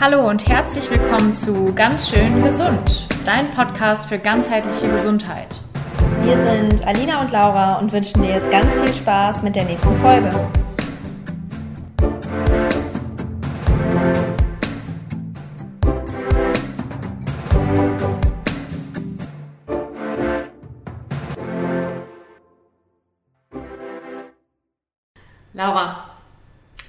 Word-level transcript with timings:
Hallo 0.00 0.28
und 0.28 0.48
herzlich 0.48 0.88
willkommen 0.92 1.34
zu 1.34 1.74
Ganz 1.74 2.08
schön 2.08 2.40
gesund, 2.44 3.08
dein 3.26 3.50
Podcast 3.50 4.06
für 4.06 4.20
ganzheitliche 4.20 4.88
Gesundheit. 4.88 5.60
Wir 6.22 6.36
sind 6.36 6.86
Alina 6.86 7.20
und 7.20 7.32
Laura 7.32 7.80
und 7.80 7.90
wünschen 7.90 8.22
dir 8.22 8.34
jetzt 8.34 8.48
ganz 8.48 8.72
viel 8.76 8.94
Spaß 8.94 9.42
mit 9.42 9.56
der 9.56 9.64
nächsten 9.64 9.98
Folge. 9.98 10.30
Laura, 25.54 26.10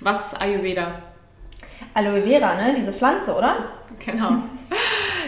was 0.02 0.34
ist 0.34 0.40
Ayurveda? 0.40 1.09
Aloe 1.94 2.22
Vera, 2.22 2.56
ne? 2.56 2.74
Diese 2.78 2.94
Pflanze, 2.94 3.36
oder? 3.36 3.56
Genau. 4.06 4.38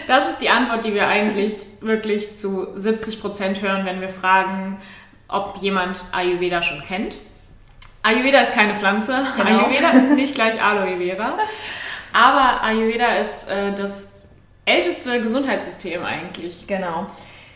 Das 0.06 0.28
ist 0.30 0.38
die 0.38 0.48
Antwort, 0.48 0.84
die 0.84 0.94
wir 0.94 1.06
eigentlich 1.06 1.54
wirklich 1.80 2.34
zu 2.36 2.76
70 2.76 3.20
Prozent 3.20 3.62
hören, 3.62 3.84
wenn 3.84 4.00
wir 4.00 4.08
fragen, 4.08 4.80
ob 5.28 5.58
jemand 5.60 6.04
Ayurveda 6.12 6.62
schon 6.62 6.82
kennt. 6.82 7.18
Ayurveda 8.02 8.40
ist 8.40 8.54
keine 8.54 8.74
Pflanze. 8.74 9.24
Genau. 9.36 9.60
Ayurveda 9.60 9.90
ist 9.90 10.10
nicht 10.10 10.34
gleich 10.34 10.60
Aloe 10.60 10.98
Vera. 10.98 11.38
Aber 12.12 12.62
Ayurveda 12.62 13.16
ist 13.16 13.48
äh, 13.48 13.72
das 13.74 14.20
älteste 14.64 15.22
Gesundheitssystem 15.22 16.04
eigentlich. 16.04 16.66
Genau. 16.66 17.06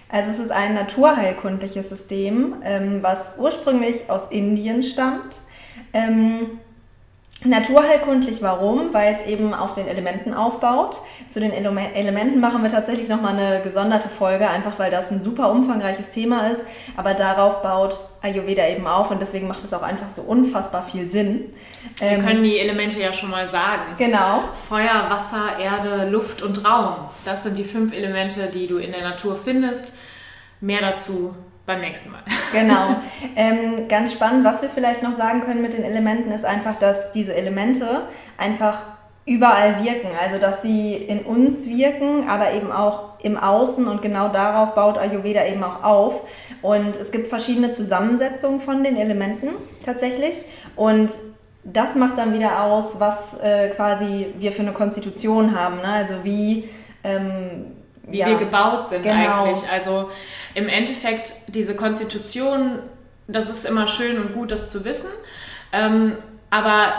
Also 0.08 0.30
es 0.30 0.38
ist 0.38 0.52
ein 0.52 0.74
naturheilkundliches 0.74 1.88
System, 1.88 2.56
ähm, 2.64 3.02
was 3.02 3.34
ursprünglich 3.38 4.08
aus 4.08 4.30
Indien 4.30 4.82
stammt. 4.82 5.38
Ähm, 5.92 6.60
Naturheilkundlich 7.48 8.42
warum? 8.42 8.92
Weil 8.92 9.14
es 9.14 9.26
eben 9.26 9.54
auf 9.54 9.74
den 9.74 9.88
Elementen 9.88 10.34
aufbaut. 10.34 11.00
Zu 11.28 11.40
den 11.40 11.52
Ele 11.52 11.70
Elementen 11.94 12.40
machen 12.40 12.62
wir 12.62 12.70
tatsächlich 12.70 13.08
nochmal 13.08 13.36
eine 13.36 13.60
gesonderte 13.62 14.08
Folge, 14.08 14.48
einfach 14.48 14.78
weil 14.78 14.90
das 14.90 15.10
ein 15.10 15.20
super 15.20 15.50
umfangreiches 15.50 16.10
Thema 16.10 16.48
ist. 16.48 16.62
Aber 16.96 17.14
darauf 17.14 17.62
baut 17.62 17.98
Ayurveda 18.22 18.66
eben 18.68 18.86
auf 18.86 19.10
und 19.10 19.20
deswegen 19.20 19.48
macht 19.48 19.64
es 19.64 19.72
auch 19.72 19.82
einfach 19.82 20.10
so 20.10 20.22
unfassbar 20.22 20.84
viel 20.84 21.10
Sinn. 21.10 21.52
Wir 21.98 22.08
ähm, 22.08 22.24
können 22.24 22.42
die 22.42 22.58
Elemente 22.58 23.00
ja 23.00 23.12
schon 23.12 23.30
mal 23.30 23.48
sagen. 23.48 23.82
Genau. 23.98 24.44
Feuer, 24.68 25.06
Wasser, 25.08 25.58
Erde, 25.58 26.08
Luft 26.10 26.42
und 26.42 26.64
Raum. 26.64 27.08
Das 27.24 27.42
sind 27.42 27.58
die 27.58 27.64
fünf 27.64 27.92
Elemente, 27.92 28.48
die 28.48 28.66
du 28.66 28.78
in 28.78 28.92
der 28.92 29.02
Natur 29.02 29.36
findest. 29.36 29.94
Mehr 30.60 30.80
dazu 30.80 31.34
beim 31.66 31.80
nächsten 31.80 32.12
Mal. 32.12 32.20
Genau. 32.52 32.96
Ähm, 33.34 33.88
ganz 33.88 34.12
spannend, 34.12 34.44
was 34.44 34.62
wir 34.62 34.70
vielleicht 34.70 35.02
noch 35.02 35.18
sagen 35.18 35.42
können 35.42 35.60
mit 35.60 35.72
den 35.72 35.82
Elementen, 35.82 36.30
ist 36.30 36.44
einfach, 36.44 36.76
dass 36.78 37.10
diese 37.10 37.34
Elemente 37.34 38.06
einfach 38.38 38.84
überall 39.26 39.84
wirken. 39.84 40.08
Also, 40.22 40.38
dass 40.38 40.62
sie 40.62 40.94
in 40.94 41.20
uns 41.20 41.66
wirken, 41.66 42.28
aber 42.28 42.52
eben 42.52 42.70
auch 42.70 43.18
im 43.22 43.36
Außen 43.36 43.88
und 43.88 44.00
genau 44.00 44.28
darauf 44.28 44.74
baut 44.74 44.96
Ayurveda 44.96 45.44
eben 45.44 45.62
auch 45.64 45.82
auf. 45.82 46.22
Und 46.62 46.96
es 46.96 47.10
gibt 47.10 47.26
verschiedene 47.26 47.72
Zusammensetzungen 47.72 48.60
von 48.60 48.84
den 48.84 48.96
Elementen 48.96 49.48
tatsächlich. 49.84 50.44
Und 50.76 51.12
das 51.64 51.96
macht 51.96 52.16
dann 52.16 52.32
wieder 52.32 52.62
aus, 52.62 53.00
was 53.00 53.38
äh, 53.40 53.70
quasi 53.70 54.28
wir 54.38 54.52
für 54.52 54.62
eine 54.62 54.72
Konstitution 54.72 55.60
haben. 55.60 55.76
Ne? 55.78 55.88
Also, 55.88 56.14
wie. 56.22 56.68
Ähm, 57.02 57.72
wie 58.06 58.18
ja, 58.18 58.28
wir 58.28 58.36
gebaut 58.36 58.86
sind 58.86 59.02
genau. 59.02 59.44
eigentlich. 59.44 59.70
Also 59.70 60.10
im 60.54 60.68
Endeffekt 60.68 61.34
diese 61.48 61.74
Konstitution, 61.74 62.78
das 63.26 63.50
ist 63.50 63.64
immer 63.64 63.88
schön 63.88 64.20
und 64.20 64.34
gut, 64.34 64.50
das 64.50 64.70
zu 64.70 64.84
wissen. 64.84 65.10
Ähm, 65.72 66.16
aber 66.50 66.92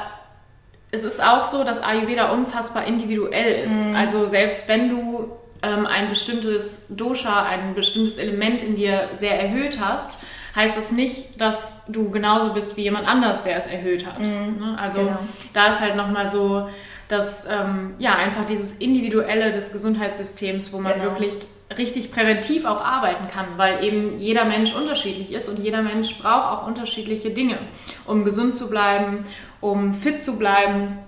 es 0.92 1.04
ist 1.04 1.24
auch 1.24 1.46
so, 1.46 1.64
dass 1.64 1.82
Ayurveda 1.82 2.32
unfassbar 2.32 2.86
individuell 2.86 3.66
ist. 3.66 3.88
Mhm. 3.88 3.96
Also 3.96 4.28
selbst 4.28 4.68
wenn 4.68 4.90
du 4.90 5.32
ähm, 5.64 5.86
ein 5.86 6.10
bestimmtes 6.10 6.88
Dosha, 6.90 7.44
ein 7.44 7.76
bestimmtes 7.76 8.18
Element 8.18 8.62
in 8.62 8.76
dir 8.76 9.10
sehr 9.14 9.42
erhöht 9.42 9.80
hast, 9.82 10.20
heißt 10.56 10.78
das 10.78 10.92
nicht, 10.92 11.40
dass 11.40 11.86
du 11.88 12.10
genauso 12.10 12.54
bist 12.54 12.78
wie 12.78 12.84
jemand 12.84 13.08
anders, 13.08 13.44
der 13.44 13.58
es 13.58 13.68
erhöht 13.68 14.06
hat. 14.06 14.20
Mhm. 14.20 14.58
Ne? 14.60 14.78
Also 14.80 15.00
genau. 15.00 15.18
da 15.54 15.68
ist 15.68 15.82
halt 15.82 15.96
nochmal 15.96 16.28
so 16.28 16.70
dass 17.08 17.46
ähm, 17.46 17.94
ja 18.00 18.16
einfach 18.16 18.46
dieses 18.46 18.74
Individuelle 18.74 19.52
des 19.52 19.72
Gesundheitssystems, 19.72 20.74
wo 20.74 20.80
man 20.80 20.94
genau. 20.94 21.06
wirklich 21.06 21.34
richtig 21.78 22.12
präventiv 22.12 22.66
auch 22.66 22.84
arbeiten 22.84 23.28
kann, 23.28 23.46
weil 23.58 23.84
eben 23.84 24.18
jeder 24.18 24.46
Mensch 24.46 24.74
unterschiedlich 24.74 25.34
ist 25.34 25.50
und 25.50 25.60
jeder 25.60 25.82
Mensch 25.82 26.18
braucht 26.18 26.48
auch 26.48 26.68
unterschiedliche 26.68 27.32
Dinge, 27.32 27.58
um 28.06 28.24
gesund 28.24 28.56
zu 28.56 28.70
bleiben, 28.70 29.26
um 29.60 29.94
fit 29.94 30.22
zu 30.22 30.38
bleiben. 30.40 31.00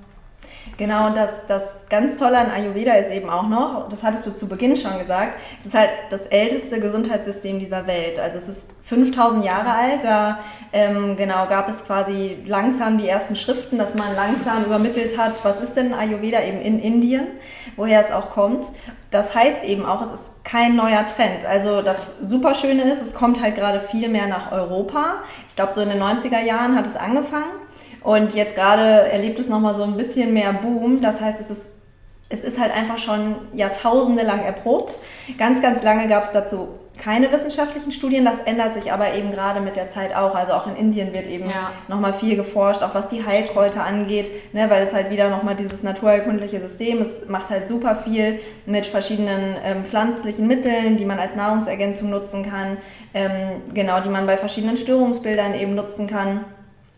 Genau, 0.79 1.07
und 1.07 1.17
das, 1.17 1.31
das 1.45 1.63
ganz 1.89 2.17
Tolle 2.17 2.37
an 2.37 2.51
Ayurveda 2.51 2.93
ist 2.93 3.11
eben 3.11 3.29
auch 3.29 3.49
noch, 3.49 3.89
das 3.89 4.01
hattest 4.01 4.25
du 4.25 4.31
zu 4.31 4.47
Beginn 4.47 4.77
schon 4.77 4.97
gesagt, 4.97 5.37
es 5.59 5.65
ist 5.65 5.75
halt 5.75 5.89
das 6.09 6.21
älteste 6.27 6.79
Gesundheitssystem 6.79 7.59
dieser 7.59 7.85
Welt. 7.85 8.17
Also 8.17 8.37
es 8.37 8.47
ist 8.47 8.71
5000 8.85 9.43
Jahre 9.43 9.73
alt, 9.73 10.05
da 10.05 10.39
ähm, 10.71 11.17
genau 11.17 11.47
gab 11.47 11.67
es 11.67 11.83
quasi 11.85 12.37
langsam 12.45 12.97
die 12.97 13.09
ersten 13.09 13.35
Schriften, 13.35 13.77
dass 13.77 13.93
man 13.93 14.15
langsam 14.15 14.63
übermittelt 14.63 15.17
hat, 15.17 15.43
was 15.43 15.59
ist 15.59 15.75
denn 15.75 15.93
Ayurveda 15.93 16.41
eben 16.43 16.61
in 16.61 16.79
Indien, 16.79 17.27
woher 17.75 17.99
es 17.99 18.13
auch 18.13 18.29
kommt. 18.29 18.65
Das 19.11 19.35
heißt 19.35 19.65
eben 19.65 19.85
auch, 19.85 20.01
es 20.01 20.13
ist 20.13 20.25
kein 20.45 20.77
neuer 20.77 21.05
Trend. 21.05 21.45
Also 21.45 21.81
das 21.81 22.19
Superschöne 22.19 22.83
ist, 22.83 23.01
es 23.01 23.13
kommt 23.13 23.41
halt 23.41 23.55
gerade 23.55 23.81
viel 23.81 24.07
mehr 24.07 24.27
nach 24.27 24.53
Europa. 24.53 25.15
Ich 25.49 25.57
glaube, 25.57 25.73
so 25.73 25.81
in 25.81 25.89
den 25.89 26.01
90er 26.01 26.41
Jahren 26.41 26.77
hat 26.77 26.87
es 26.87 26.95
angefangen. 26.95 27.51
Und 28.03 28.33
jetzt 28.33 28.55
gerade 28.55 29.09
erlebt 29.11 29.39
es 29.39 29.49
nochmal 29.49 29.75
so 29.75 29.83
ein 29.83 29.95
bisschen 29.95 30.33
mehr 30.33 30.53
Boom. 30.53 31.01
Das 31.01 31.19
heißt, 31.19 31.41
es 31.41 31.49
ist, 31.49 31.61
es 32.29 32.43
ist 32.43 32.59
halt 32.59 32.73
einfach 32.75 32.97
schon 32.97 33.35
jahrtausende 33.53 34.23
lang 34.23 34.43
erprobt. 34.43 34.99
Ganz, 35.37 35.61
ganz 35.61 35.83
lange 35.83 36.07
gab 36.07 36.23
es 36.23 36.31
dazu 36.31 36.69
keine 36.99 37.31
wissenschaftlichen 37.31 37.91
Studien. 37.91 38.25
Das 38.25 38.39
ändert 38.39 38.73
sich 38.73 38.91
aber 38.91 39.13
eben 39.13 39.31
gerade 39.31 39.61
mit 39.61 39.75
der 39.75 39.89
Zeit 39.89 40.15
auch. 40.15 40.35
Also 40.35 40.53
auch 40.53 40.67
in 40.67 40.75
Indien 40.75 41.13
wird 41.13 41.27
eben 41.27 41.49
ja. 41.49 41.71
nochmal 41.87 42.13
viel 42.13 42.35
geforscht, 42.35 42.83
auch 42.83 42.93
was 42.93 43.07
die 43.07 43.25
Heilkräuter 43.25 43.83
angeht, 43.83 44.29
ne, 44.53 44.69
weil 44.69 44.85
es 44.85 44.93
halt 44.93 45.09
wieder 45.09 45.29
nochmal 45.29 45.55
dieses 45.55 45.81
naturheilkundliche 45.81 46.59
System, 46.59 47.01
es 47.01 47.27
macht 47.27 47.49
halt 47.49 47.67
super 47.67 47.95
viel 47.95 48.39
mit 48.65 48.85
verschiedenen 48.85 49.55
ähm, 49.63 49.85
pflanzlichen 49.85 50.47
Mitteln, 50.47 50.97
die 50.97 51.05
man 51.05 51.19
als 51.19 51.35
Nahrungsergänzung 51.35 52.09
nutzen 52.09 52.43
kann, 52.43 52.77
ähm, 53.13 53.61
genau, 53.73 53.99
die 54.01 54.09
man 54.09 54.27
bei 54.27 54.37
verschiedenen 54.37 54.77
Störungsbildern 54.77 55.55
eben 55.55 55.75
nutzen 55.75 56.07
kann 56.07 56.45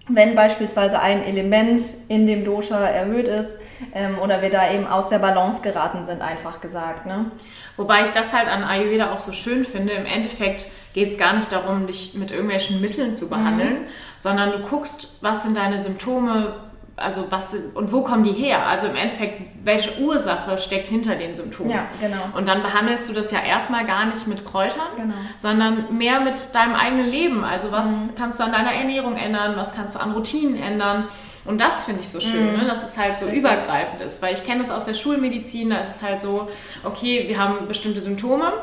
wenn 0.07 0.35
beispielsweise 0.35 1.00
ein 1.00 1.23
Element 1.23 1.81
in 2.07 2.28
dem 2.28 2.44
Dosha 2.44 2.79
erhöht 2.79 3.28
ist 3.28 3.51
ähm, 3.94 4.19
oder 4.19 4.41
wir 4.41 4.50
da 4.50 4.72
eben 4.72 4.88
aus 4.88 5.09
der 5.09 5.19
Balance 5.19 5.62
geraten 5.62 6.06
sind, 6.06 6.22
einfach 6.22 6.62
gesagt. 6.62 7.06
Ne? 7.06 7.31
Wobei 7.78 8.03
ich 8.03 8.12
das 8.12 8.34
halt 8.34 8.47
an 8.47 8.63
Ayurveda 8.63 9.13
auch 9.13 9.19
so 9.19 9.31
schön 9.31 9.66
finde. 9.66 9.94
Im 9.94 10.06
Endeffekt 10.06 10.67
geht 10.94 11.09
es 11.09 11.17
gar 11.17 11.34
nicht 11.34 11.51
darum, 11.51 11.88
dich 11.88 12.13
mit 12.16 12.31
irgendwelchen 12.31 12.81
Mitteln 12.81 13.16
zu 13.16 13.29
behandeln, 13.29 13.81
mhm. 13.81 13.88
sondern 14.17 14.51
du 14.51 14.59
guckst, 14.59 15.17
was 15.22 15.44
sind 15.44 15.56
deine 15.56 15.79
Symptome, 15.79 16.56
also 17.01 17.31
was 17.31 17.56
und 17.73 17.91
wo 17.91 18.03
kommen 18.03 18.23
die 18.23 18.31
her? 18.31 18.66
Also 18.67 18.88
im 18.88 18.95
Endeffekt, 18.95 19.41
welche 19.63 20.00
Ursache 20.00 20.57
steckt 20.57 20.88
hinter 20.88 21.16
den 21.16 21.34
Symptomen? 21.35 21.72
Ja, 21.72 21.88
genau. 22.00 22.22
Und 22.35 22.47
dann 22.47 22.62
behandelst 22.62 23.09
du 23.09 23.13
das 23.13 23.31
ja 23.31 23.39
erstmal 23.39 23.85
gar 23.85 24.06
nicht 24.06 24.28
mit 24.28 24.45
Kräutern, 24.45 24.88
genau. 24.95 25.13
sondern 25.38 25.97
mehr 25.97 26.22
mit 26.22 26.53
deinem 26.53 26.75
eigenen 26.75 27.07
Leben. 27.07 27.44
Also 27.44 27.72
was 27.72 27.88
mhm. 27.88 28.16
kannst 28.17 28.39
du 28.39 28.44
an 28.44 28.51
deiner 28.51 28.73
Ernährung 28.73 29.16
ändern? 29.16 29.56
Was 29.56 29.73
kannst 29.73 29.95
du 29.95 30.00
an 30.00 30.12
Routinen 30.12 30.62
ändern? 30.62 31.07
Und 31.44 31.59
das 31.59 31.85
finde 31.85 32.01
ich 32.01 32.09
so 32.09 32.19
schön, 32.19 32.51
mhm. 32.51 32.59
ne? 32.59 32.66
dass 32.66 32.88
es 32.88 32.97
halt 32.97 33.18
so 33.18 33.25
übergreifend 33.25 34.01
ist. 34.01 34.22
Weil 34.22 34.33
ich 34.33 34.45
kenne 34.45 34.62
das 34.62 34.69
aus 34.69 34.85
der 34.85 34.94
Schulmedizin, 34.94 35.72
da 35.72 35.79
ist 35.79 35.95
es 35.95 36.01
halt 36.01 36.19
so, 36.19 36.47
okay, 36.83 37.25
wir 37.28 37.39
haben 37.39 37.68
bestimmte 37.68 38.01
Symptome 38.01 38.53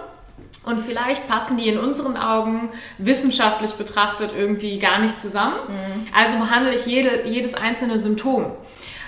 und 0.64 0.80
vielleicht 0.80 1.28
passen 1.28 1.56
die 1.56 1.68
in 1.68 1.78
unseren 1.78 2.16
Augen 2.16 2.70
wissenschaftlich 2.98 3.72
betrachtet 3.74 4.32
irgendwie 4.36 4.78
gar 4.78 4.98
nicht 4.98 5.18
zusammen. 5.18 5.56
Mhm. 5.68 6.06
Also 6.14 6.38
behandle 6.38 6.74
ich 6.74 6.86
jede, 6.86 7.26
jedes 7.26 7.54
einzelne 7.54 7.98
Symptom. 7.98 8.52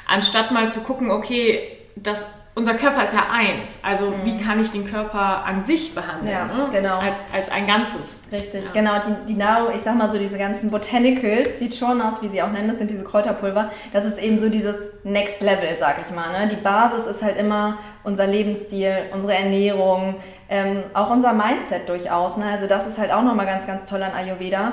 Anstatt 0.07 0.53
mal 0.53 0.71
zu 0.71 0.81
gucken, 0.81 1.11
okay, 1.11 1.77
das 1.97 2.27
unser 2.55 2.75
Körper 2.75 3.05
ist 3.05 3.15
ja 3.15 3.27
eins. 3.33 3.81
Also 3.83 4.11
mhm. 4.11 4.25
wie 4.25 4.39
kann 4.39 4.61
ich 4.61 4.71
den 4.71 4.91
Körper 4.91 5.45
an 5.45 5.63
sich 5.63 5.95
behandeln? 5.95 6.33
Ja, 6.33 6.45
ne? 6.47 6.69
genau. 6.73 6.99
Als, 6.99 7.25
als 7.33 7.51
ein 7.51 7.67
Ganzes. 7.67 8.23
Richtig, 8.33 8.65
ja. 8.65 8.71
genau. 8.73 8.93
Die, 8.99 9.33
die 9.33 9.39
Nahrung, 9.39 9.69
ich 9.75 9.83
sag 9.83 9.97
mal 9.97 10.11
so, 10.11 10.19
diese 10.19 10.37
ganzen 10.37 10.71
Botanicals, 10.71 11.59
sieht 11.59 11.75
schon 11.75 12.01
aus, 12.01 12.23
wie 12.23 12.29
sie 12.29 12.43
auch 12.43 12.51
nennen, 12.51 12.69
das 12.69 12.79
sind 12.79 12.91
diese 12.91 13.05
Kräuterpulver. 13.05 13.71
Das 13.93 14.05
ist 14.05 14.19
eben 14.19 14.39
so 14.39 14.49
dieses 14.49 14.77
Next 15.05 15.41
Level, 15.41 15.77
sag 15.79 15.97
ich 16.03 16.15
mal. 16.15 16.33
Ne? 16.33 16.49
Die 16.49 16.61
Basis 16.61 17.07
ist 17.07 17.23
halt 17.23 17.37
immer 17.37 17.79
unser 18.03 18.27
Lebensstil, 18.27 18.95
unsere 19.13 19.35
Ernährung, 19.35 20.17
ähm, 20.49 20.83
auch 20.93 21.11
unser 21.11 21.33
Mindset 21.33 21.89
durchaus. 21.89 22.37
Ne? 22.37 22.47
Also 22.47 22.67
das 22.67 22.87
ist 22.87 22.99
halt 22.99 23.13
auch 23.13 23.23
nochmal 23.23 23.47
ganz, 23.47 23.67
ganz 23.67 23.89
toll 23.89 24.03
an 24.03 24.13
Ayurveda 24.13 24.73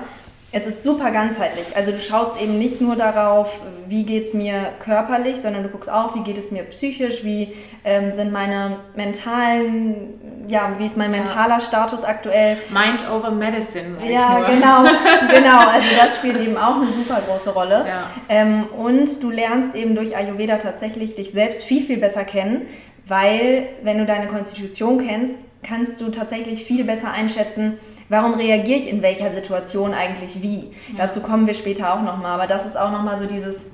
es 0.53 0.65
ist 0.65 0.83
super 0.83 1.11
ganzheitlich. 1.11 1.65
Also 1.75 1.91
du 1.91 1.99
schaust 1.99 2.41
eben 2.41 2.57
nicht 2.57 2.79
nur 2.79 2.95
darauf, 2.95 3.59
wie 3.87 4.05
geht 4.05 4.29
es 4.29 4.33
mir 4.33 4.71
körperlich, 4.79 5.37
sondern 5.41 5.63
du 5.63 5.69
guckst 5.69 5.89
auch, 5.89 6.15
wie 6.15 6.21
geht 6.21 6.37
es 6.37 6.51
mir 6.51 6.63
psychisch, 6.63 7.25
wie 7.25 7.53
ähm, 7.83 8.11
sind 8.11 8.31
meine 8.31 8.77
mentalen, 8.95 10.45
ja, 10.47 10.71
wie 10.77 10.85
ist 10.85 10.95
mein 10.95 11.11
mentaler 11.11 11.55
ja. 11.55 11.59
Status 11.59 12.05
aktuell. 12.05 12.57
Mind 12.69 13.05
over 13.11 13.29
Medicine. 13.29 13.97
Ja, 14.09 14.43
genau, 14.47 14.83
genau. 15.33 15.67
Also 15.67 15.87
das 15.99 16.15
spielt 16.15 16.39
eben 16.39 16.55
auch 16.55 16.75
eine 16.75 16.87
super 16.87 17.21
große 17.27 17.49
Rolle. 17.49 17.85
Ja. 17.85 18.09
Ähm, 18.29 18.67
und 18.77 19.21
du 19.21 19.29
lernst 19.29 19.75
eben 19.75 19.95
durch 19.95 20.15
Ayurveda 20.15 20.57
tatsächlich 20.57 21.15
dich 21.15 21.31
selbst 21.31 21.63
viel, 21.63 21.83
viel 21.83 21.97
besser 21.97 22.23
kennen, 22.23 22.67
weil 23.05 23.67
wenn 23.83 23.97
du 23.97 24.05
deine 24.05 24.27
Konstitution 24.27 25.05
kennst, 25.05 25.46
kannst 25.67 25.99
du 25.99 26.09
tatsächlich 26.09 26.63
viel 26.63 26.83
besser 26.83 27.11
einschätzen, 27.11 27.77
warum 28.09 28.35
reagiere 28.35 28.77
ich 28.77 28.89
in 28.89 29.01
welcher 29.01 29.31
Situation 29.31 29.93
eigentlich 29.93 30.41
wie. 30.41 30.71
Ja. 30.91 31.05
Dazu 31.05 31.19
kommen 31.19 31.47
wir 31.47 31.53
später 31.53 31.93
auch 31.93 32.01
nochmal, 32.01 32.33
aber 32.33 32.47
das 32.47 32.65
ist 32.65 32.77
auch 32.77 32.91
nochmal 32.91 33.19
so 33.19 33.25
dieses 33.25 33.65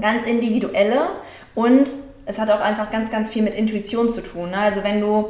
ganz 0.00 0.24
individuelle 0.24 1.10
und 1.54 1.88
es 2.26 2.38
hat 2.38 2.50
auch 2.50 2.60
einfach 2.60 2.90
ganz, 2.90 3.10
ganz 3.10 3.28
viel 3.28 3.42
mit 3.42 3.54
Intuition 3.54 4.12
zu 4.12 4.22
tun. 4.22 4.50
Ne? 4.50 4.58
Also 4.58 4.84
wenn 4.84 5.00
du 5.00 5.28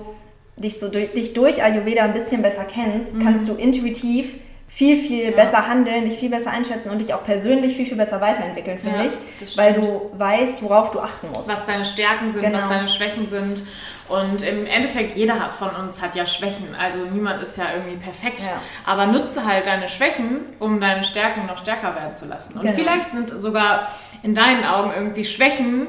dich, 0.57 0.79
so 0.81 0.89
durch, 0.89 1.13
dich 1.13 1.33
durch 1.33 1.63
Ayurveda 1.63 2.03
ein 2.03 2.13
bisschen 2.13 2.43
besser 2.43 2.65
kennst, 2.65 3.15
mhm. 3.15 3.23
kannst 3.23 3.49
du 3.49 3.55
intuitiv 3.55 4.35
viel, 4.69 4.99
viel 4.99 5.25
ja. 5.25 5.31
besser 5.31 5.67
handeln, 5.67 6.05
dich 6.05 6.19
viel 6.19 6.29
besser 6.29 6.51
einschätzen 6.51 6.91
und 6.91 7.01
dich 7.01 7.15
auch 7.15 7.25
persönlich 7.25 7.75
viel, 7.77 7.87
viel 7.87 7.97
besser 7.97 8.21
weiterentwickeln, 8.21 8.79
finde 8.79 8.99
ja, 8.99 9.11
ich. 9.41 9.57
Weil 9.57 9.75
du 9.75 10.11
weißt, 10.17 10.63
worauf 10.63 10.91
du 10.91 11.01
achten 11.01 11.29
musst. 11.29 11.49
Was 11.49 11.65
deine 11.65 11.85
Stärken 11.85 12.31
sind, 12.31 12.43
genau. 12.43 12.59
was 12.59 12.69
deine 12.69 12.89
Schwächen 12.89 13.29
sind. 13.29 13.65
Und 14.09 14.43
im 14.43 14.65
Endeffekt, 14.67 15.17
jeder 15.17 15.35
von 15.51 15.71
uns 15.71 16.01
hat 16.01 16.15
ja 16.15 16.25
Schwächen. 16.27 16.75
Also 16.75 16.99
niemand 16.99 17.43
ist 17.43 17.59
ja 17.59 17.65
irgendwie 17.75 17.97
perfekt. 17.97 18.41
Ja. 18.41 18.63
Aber 18.87 19.07
nutze 19.07 19.45
halt 19.45 19.67
deine 19.67 19.89
Schwächen, 19.89 20.41
um 20.59 20.81
deine 20.81 21.05
Stärken 21.05 21.47
noch 21.47 21.59
stärker 21.59 21.95
werden 21.95 22.15
zu 22.15 22.27
lassen. 22.27 22.55
Und 22.55 22.63
genau. 22.63 22.75
vielleicht 22.75 23.11
sind 23.11 23.31
sogar 23.41 23.89
in 24.23 24.35
deinen 24.35 24.65
Augen 24.65 24.93
irgendwie 24.95 25.25
Schwächen 25.25 25.89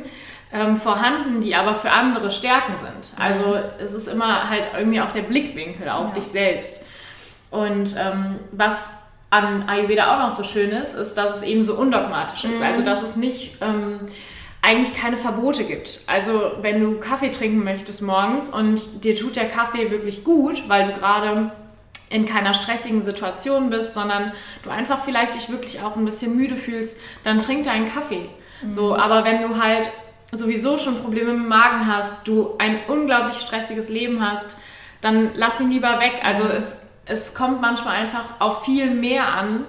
ähm, 0.51 0.75
vorhanden, 0.75 1.39
die 1.39 1.55
aber 1.55 1.75
für 1.75 1.91
andere 1.91 2.31
Stärken 2.31 2.75
sind. 2.75 3.13
Also 3.17 3.55
mhm. 3.55 3.63
es 3.79 3.93
ist 3.93 4.07
immer 4.07 4.49
halt 4.49 4.67
irgendwie 4.77 4.99
auch 4.99 5.11
der 5.11 5.21
Blickwinkel 5.21 5.87
auf 5.87 6.09
ja. 6.09 6.15
dich 6.15 6.25
selbst. 6.25 6.81
Und 7.51 7.95
ähm, 7.97 8.39
was 8.51 8.97
an 9.29 9.69
Ayurveda 9.69 10.15
auch 10.15 10.19
noch 10.27 10.31
so 10.31 10.43
schön 10.43 10.71
ist, 10.71 10.93
ist, 10.93 11.13
dass 11.17 11.37
es 11.37 11.43
eben 11.43 11.63
so 11.63 11.75
undogmatisch 11.75 12.43
ist. 12.43 12.59
Mhm. 12.59 12.65
Also 12.65 12.81
dass 12.81 13.01
es 13.01 13.15
nicht... 13.15 13.61
Ähm, 13.61 14.01
eigentlich 14.61 14.95
keine 14.95 15.17
Verbote 15.17 15.63
gibt. 15.63 16.01
Also 16.07 16.51
wenn 16.61 16.81
du 16.81 16.99
Kaffee 16.99 17.31
trinken 17.31 17.63
möchtest 17.63 18.01
morgens 18.01 18.49
und 18.49 19.03
dir 19.03 19.15
tut 19.15 19.35
der 19.35 19.49
Kaffee 19.49 19.89
wirklich 19.89 20.23
gut, 20.23 20.67
weil 20.67 20.87
du 20.87 20.93
gerade 20.93 21.51
in 22.09 22.25
keiner 22.25 22.53
stressigen 22.53 23.03
Situation 23.03 23.69
bist, 23.69 23.93
sondern 23.93 24.33
du 24.63 24.69
einfach 24.69 25.03
vielleicht 25.03 25.35
dich 25.35 25.49
wirklich 25.49 25.81
auch 25.81 25.95
ein 25.95 26.05
bisschen 26.05 26.35
müde 26.35 26.55
fühlst, 26.55 26.99
dann 27.23 27.39
trink 27.39 27.65
deinen 27.65 27.87
Kaffee. 27.87 28.29
Mhm. 28.61 28.71
So, 28.71 28.95
aber 28.95 29.23
wenn 29.23 29.41
du 29.43 29.61
halt 29.61 29.89
sowieso 30.31 30.77
schon 30.77 31.01
Probleme 31.01 31.33
mit 31.33 31.43
dem 31.43 31.47
Magen 31.47 31.87
hast, 31.87 32.27
du 32.27 32.55
ein 32.57 32.79
unglaublich 32.87 33.37
stressiges 33.39 33.89
Leben 33.89 34.27
hast, 34.27 34.57
dann 35.01 35.31
lass 35.35 35.59
ihn 35.59 35.71
lieber 35.71 35.99
weg. 35.99 36.19
Also 36.23 36.43
mhm. 36.43 36.51
es, 36.51 36.87
es 37.05 37.33
kommt 37.33 37.61
manchmal 37.61 37.95
einfach 37.97 38.39
auf 38.39 38.65
viel 38.65 38.91
mehr 38.91 39.27
an, 39.27 39.65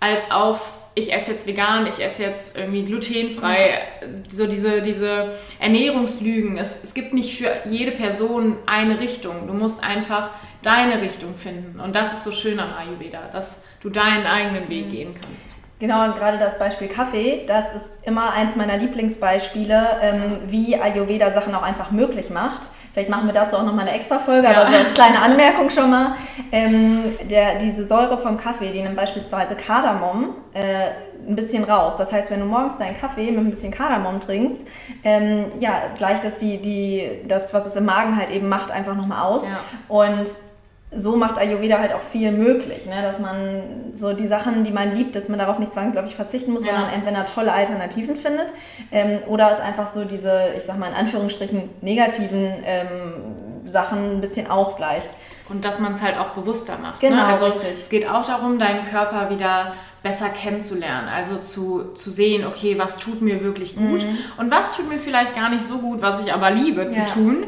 als 0.00 0.30
auf 0.30 0.72
ich 0.98 1.12
esse 1.12 1.32
jetzt 1.32 1.46
vegan, 1.46 1.86
ich 1.86 2.02
esse 2.02 2.22
jetzt 2.22 2.56
irgendwie 2.56 2.84
glutenfrei, 2.84 3.82
so 4.28 4.46
diese, 4.46 4.80
diese 4.80 5.30
Ernährungslügen. 5.60 6.56
Es, 6.56 6.82
es 6.82 6.94
gibt 6.94 7.12
nicht 7.12 7.36
für 7.36 7.50
jede 7.66 7.92
Person 7.92 8.56
eine 8.64 8.98
Richtung. 8.98 9.46
Du 9.46 9.52
musst 9.52 9.84
einfach 9.84 10.30
deine 10.62 11.02
Richtung 11.02 11.36
finden. 11.36 11.80
Und 11.80 11.94
das 11.94 12.14
ist 12.14 12.24
so 12.24 12.32
schön 12.32 12.58
am 12.58 12.72
Ayurveda, 12.72 13.28
dass 13.30 13.64
du 13.82 13.90
deinen 13.90 14.26
eigenen 14.26 14.70
Weg 14.70 14.88
gehen 14.88 15.14
kannst. 15.14 15.50
Genau, 15.78 16.02
und 16.06 16.16
gerade 16.16 16.38
das 16.38 16.58
Beispiel 16.58 16.88
Kaffee, 16.88 17.44
das 17.46 17.66
ist 17.74 17.90
immer 18.02 18.32
eins 18.32 18.56
meiner 18.56 18.78
Lieblingsbeispiele, 18.78 19.98
ähm, 20.00 20.38
wie 20.46 20.80
Ayurveda 20.80 21.30
Sachen 21.30 21.54
auch 21.54 21.62
einfach 21.62 21.90
möglich 21.90 22.30
macht. 22.30 22.70
Vielleicht 22.96 23.10
machen 23.10 23.26
wir 23.26 23.34
dazu 23.34 23.56
auch 23.56 23.62
nochmal 23.62 23.86
eine 23.86 23.94
extra 23.94 24.18
Folge, 24.18 24.48
ja. 24.48 24.58
aber 24.58 24.70
so 24.70 24.74
als 24.74 24.94
kleine 24.94 25.20
Anmerkung 25.20 25.68
schon 25.68 25.90
mal. 25.90 26.14
Ähm, 26.50 27.02
der, 27.28 27.56
diese 27.58 27.86
Säure 27.86 28.16
vom 28.16 28.38
Kaffee, 28.38 28.72
die 28.72 28.80
nimmt 28.80 28.96
beispielsweise 28.96 29.54
Kardamom 29.54 30.34
äh, 30.54 31.28
ein 31.28 31.36
bisschen 31.36 31.64
raus. 31.64 31.96
Das 31.98 32.10
heißt, 32.10 32.30
wenn 32.30 32.40
du 32.40 32.46
morgens 32.46 32.78
deinen 32.78 32.96
Kaffee 32.96 33.30
mit 33.32 33.40
ein 33.40 33.50
bisschen 33.50 33.70
Kardamom 33.70 34.18
trinkst, 34.18 34.62
ähm, 35.04 35.52
ja, 35.58 35.72
gleicht 35.98 36.24
das 36.24 36.38
die, 36.38 36.56
die, 36.56 37.20
das, 37.28 37.52
was 37.52 37.66
es 37.66 37.76
im 37.76 37.84
Magen 37.84 38.16
halt 38.16 38.30
eben 38.30 38.48
macht, 38.48 38.70
einfach 38.70 38.94
nochmal 38.94 39.24
aus. 39.24 39.42
Ja. 39.42 39.58
Und 39.94 40.30
so 40.94 41.16
macht 41.16 41.38
Ayurveda 41.38 41.78
halt 41.78 41.92
auch 41.92 42.02
viel 42.02 42.30
möglich, 42.30 42.86
ne? 42.86 43.02
dass 43.02 43.18
man 43.18 43.62
so 43.94 44.12
die 44.12 44.28
Sachen, 44.28 44.64
die 44.64 44.70
man 44.70 44.94
liebt, 44.94 45.16
dass 45.16 45.28
man 45.28 45.38
darauf 45.38 45.58
nicht 45.58 45.72
zwangsläufig 45.72 46.14
verzichten 46.14 46.52
muss, 46.52 46.64
ja. 46.64 46.72
sondern 46.72 46.92
entweder 46.92 47.26
tolle 47.26 47.52
Alternativen 47.52 48.16
findet 48.16 48.48
ähm, 48.92 49.18
oder 49.26 49.50
es 49.52 49.58
einfach 49.58 49.92
so 49.92 50.04
diese, 50.04 50.52
ich 50.56 50.62
sag 50.62 50.78
mal 50.78 50.88
in 50.88 50.94
Anführungsstrichen, 50.94 51.68
negativen 51.80 52.52
ähm, 52.64 52.86
Sachen 53.64 54.16
ein 54.16 54.20
bisschen 54.20 54.48
ausgleicht. 54.48 55.08
Und 55.48 55.64
dass 55.64 55.78
man 55.78 55.92
es 55.92 56.02
halt 56.02 56.18
auch 56.18 56.30
bewusster 56.30 56.76
macht. 56.82 57.00
Ne? 57.02 57.10
Genau, 57.10 57.22
ne? 57.22 57.28
also 57.28 57.46
richtig. 57.46 57.78
Es 57.78 57.88
geht 57.88 58.08
auch 58.08 58.26
darum, 58.26 58.58
deinen 58.58 58.84
Körper 58.84 59.30
wieder 59.30 59.74
besser 60.02 60.28
kennenzulernen. 60.28 61.08
Also 61.08 61.36
zu, 61.36 61.92
zu 61.94 62.10
sehen, 62.10 62.44
okay, 62.44 62.78
was 62.78 62.98
tut 62.98 63.22
mir 63.22 63.42
wirklich 63.42 63.76
gut 63.76 64.02
mhm. 64.04 64.18
und 64.38 64.50
was 64.50 64.76
tut 64.76 64.88
mir 64.88 64.98
vielleicht 64.98 65.36
gar 65.36 65.48
nicht 65.48 65.64
so 65.64 65.78
gut, 65.78 66.02
was 66.02 66.24
ich 66.24 66.32
aber 66.32 66.50
liebe 66.50 66.88
zu 66.90 67.00
ja. 67.00 67.06
tun. 67.06 67.44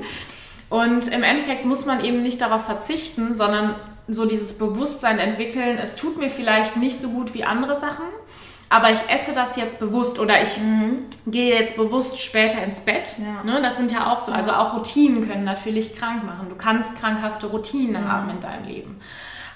Und 0.68 1.08
im 1.08 1.22
Endeffekt 1.22 1.64
muss 1.64 1.86
man 1.86 2.04
eben 2.04 2.22
nicht 2.22 2.40
darauf 2.40 2.64
verzichten, 2.64 3.34
sondern 3.34 3.74
so 4.06 4.26
dieses 4.26 4.58
Bewusstsein 4.58 5.18
entwickeln, 5.18 5.78
es 5.78 5.96
tut 5.96 6.18
mir 6.18 6.30
vielleicht 6.30 6.76
nicht 6.76 6.98
so 6.98 7.10
gut 7.10 7.34
wie 7.34 7.44
andere 7.44 7.76
Sachen, 7.76 8.04
aber 8.70 8.90
ich 8.90 9.08
esse 9.08 9.32
das 9.32 9.56
jetzt 9.56 9.80
bewusst 9.80 10.18
oder 10.18 10.42
ich 10.42 10.58
mhm. 10.58 11.04
gehe 11.26 11.54
jetzt 11.54 11.76
bewusst 11.76 12.20
später 12.20 12.62
ins 12.62 12.80
Bett. 12.80 13.16
Ja. 13.18 13.42
Ne, 13.44 13.62
das 13.62 13.76
sind 13.76 13.92
ja 13.92 14.12
auch 14.12 14.20
so, 14.20 14.32
also 14.32 14.52
auch 14.52 14.74
Routinen 14.74 15.28
können 15.28 15.44
natürlich 15.44 15.96
krank 15.96 16.24
machen. 16.24 16.48
Du 16.50 16.54
kannst 16.54 16.96
krankhafte 16.96 17.46
Routinen 17.46 18.02
mhm. 18.02 18.12
haben 18.12 18.30
in 18.30 18.40
deinem 18.40 18.66
Leben. 18.66 19.00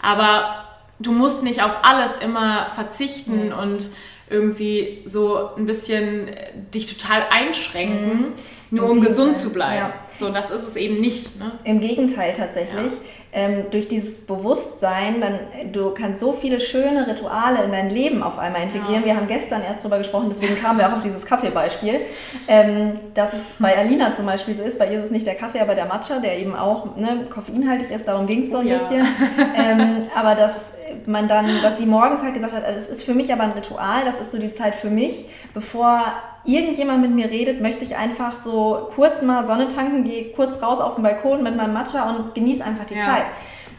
Aber 0.00 0.64
du 0.98 1.12
musst 1.12 1.42
nicht 1.42 1.62
auf 1.62 1.78
alles 1.82 2.16
immer 2.16 2.68
verzichten 2.70 3.46
mhm. 3.46 3.52
und 3.52 3.90
irgendwie 4.32 5.02
so 5.04 5.50
ein 5.56 5.66
bisschen 5.66 6.28
dich 6.74 6.86
total 6.96 7.22
einschränken, 7.30 8.18
mhm. 8.18 8.32
nur 8.70 8.90
um 8.90 9.00
gesund 9.00 9.36
zu 9.36 9.52
bleiben. 9.52 9.76
Ja. 9.76 9.94
So, 10.16 10.28
das 10.30 10.50
ist 10.50 10.68
es 10.68 10.76
eben 10.76 11.00
nicht. 11.00 11.38
Ne? 11.38 11.50
Im 11.64 11.80
Gegenteil 11.80 12.34
tatsächlich. 12.36 12.92
Ja. 12.92 12.98
Ähm, 13.34 13.70
durch 13.70 13.88
dieses 13.88 14.20
Bewusstsein, 14.20 15.22
dann 15.22 15.72
du 15.72 15.92
kannst 15.92 16.20
so 16.20 16.34
viele 16.34 16.60
schöne 16.60 17.06
Rituale 17.08 17.64
in 17.64 17.72
dein 17.72 17.88
Leben 17.88 18.22
auf 18.22 18.38
einmal 18.38 18.62
integrieren. 18.62 19.00
Ja. 19.00 19.06
Wir 19.06 19.16
haben 19.16 19.26
gestern 19.26 19.62
erst 19.62 19.82
drüber 19.82 19.96
gesprochen, 19.96 20.28
deswegen 20.30 20.60
kamen 20.60 20.78
wir 20.78 20.86
auch 20.86 20.92
auf 20.92 21.00
dieses 21.00 21.24
Kaffeebeispiel, 21.24 22.02
ähm, 22.46 22.92
dass 23.14 23.32
es 23.32 23.40
bei 23.58 23.76
Alina 23.76 24.14
zum 24.14 24.26
Beispiel 24.26 24.54
so 24.54 24.62
ist. 24.62 24.78
Bei 24.78 24.86
ihr 24.86 24.98
ist 24.98 25.06
es 25.06 25.10
nicht 25.10 25.26
der 25.26 25.34
Kaffee, 25.34 25.60
aber 25.60 25.74
der 25.74 25.86
Matcha, 25.86 26.18
der 26.18 26.38
eben 26.38 26.54
auch 26.54 26.94
ne, 26.96 27.26
koffeinhaltig 27.30 27.90
ist. 27.90 28.06
Darum 28.06 28.26
ging 28.26 28.44
es 28.44 28.50
so 28.50 28.58
ein 28.58 28.68
ja. 28.68 28.78
bisschen. 28.78 29.06
Ähm, 29.54 30.06
aber 30.14 30.34
dass 30.34 30.72
man 31.06 31.28
dann, 31.28 31.46
dass 31.62 31.78
sie 31.78 31.86
morgens 31.86 32.22
halt 32.22 32.34
gesagt 32.34 32.52
hat, 32.52 32.62
das 32.66 32.88
ist 32.88 33.02
für 33.02 33.14
mich 33.14 33.32
aber 33.32 33.42
ein 33.42 33.52
Ritual, 33.52 34.04
das 34.04 34.20
ist 34.20 34.32
so 34.32 34.38
die 34.38 34.52
Zeit 34.52 34.74
für 34.74 34.90
mich, 34.90 35.26
bevor 35.54 36.02
irgendjemand 36.44 37.02
mit 37.02 37.10
mir 37.12 37.30
redet, 37.30 37.60
möchte 37.60 37.84
ich 37.84 37.96
einfach 37.96 38.42
so 38.42 38.88
kurz 38.94 39.22
mal 39.22 39.46
Sonne 39.46 39.68
tanken, 39.68 40.04
gehe 40.04 40.32
kurz 40.32 40.62
raus 40.62 40.80
auf 40.80 40.96
den 40.96 41.04
Balkon 41.04 41.42
mit 41.42 41.56
meinem 41.56 41.72
Matcha 41.72 42.10
und 42.10 42.34
genieße 42.34 42.64
einfach 42.64 42.84
die 42.84 42.96
ja. 42.96 43.06
Zeit. 43.06 43.24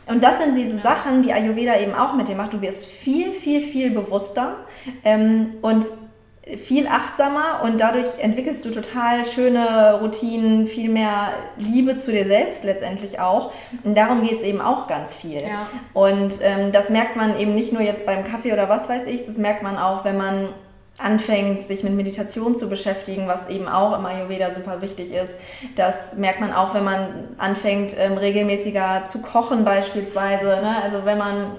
Und 0.05 0.23
das 0.23 0.41
sind 0.41 0.55
diese 0.55 0.77
ja. 0.77 0.81
Sachen, 0.81 1.21
die 1.21 1.33
Ayurveda 1.33 1.77
eben 1.79 1.93
auch 1.93 2.13
mit 2.13 2.27
dir 2.27 2.35
macht. 2.35 2.53
Du 2.53 2.61
wirst 2.61 2.85
viel, 2.85 3.31
viel, 3.31 3.61
viel 3.61 3.89
bewusster 3.91 4.57
ähm, 5.03 5.55
und 5.61 5.85
viel 6.57 6.87
achtsamer 6.87 7.61
und 7.63 7.79
dadurch 7.79 8.19
entwickelst 8.19 8.65
du 8.65 8.71
total 8.71 9.25
schöne 9.25 9.99
Routinen, 10.01 10.67
viel 10.67 10.89
mehr 10.89 11.29
Liebe 11.57 11.95
zu 11.95 12.11
dir 12.11 12.25
selbst 12.25 12.65
letztendlich 12.65 13.19
auch. 13.19 13.53
Und 13.83 13.95
darum 13.95 14.23
geht 14.23 14.39
es 14.39 14.43
eben 14.43 14.59
auch 14.59 14.87
ganz 14.87 15.15
viel. 15.15 15.41
Ja. 15.41 15.69
Und 15.93 16.33
ähm, 16.41 16.73
das 16.73 16.89
merkt 16.89 17.15
man 17.15 17.39
eben 17.39 17.55
nicht 17.55 17.71
nur 17.71 17.81
jetzt 17.81 18.05
beim 18.05 18.25
Kaffee 18.25 18.51
oder 18.51 18.67
was 18.67 18.89
weiß 18.89 19.07
ich, 19.07 19.25
das 19.25 19.37
merkt 19.37 19.63
man 19.63 19.77
auch, 19.77 20.03
wenn 20.03 20.17
man 20.17 20.49
anfängt, 20.99 21.63
sich 21.63 21.83
mit 21.83 21.93
Meditation 21.93 22.55
zu 22.55 22.69
beschäftigen, 22.69 23.27
was 23.27 23.49
eben 23.49 23.67
auch 23.67 23.97
im 23.97 24.05
Ayurveda 24.05 24.51
super 24.53 24.81
wichtig 24.81 25.11
ist. 25.13 25.35
Das 25.75 26.13
merkt 26.13 26.39
man 26.39 26.53
auch, 26.53 26.73
wenn 26.75 26.83
man 26.83 27.35
anfängt, 27.37 27.95
ähm, 27.97 28.17
regelmäßiger 28.17 29.07
zu 29.07 29.19
kochen 29.19 29.65
beispielsweise. 29.65 30.45
Ne? 30.45 30.75
Also 30.83 31.05
wenn 31.05 31.17
man 31.17 31.55